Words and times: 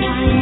wine. 0.00 0.37